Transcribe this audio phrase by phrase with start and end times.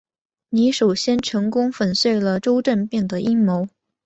[0.49, 3.67] 你首先成功粉碎了周政变的阴谋。